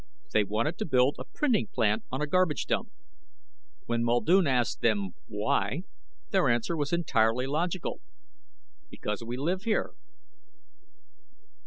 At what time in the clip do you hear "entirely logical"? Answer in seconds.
6.91-7.97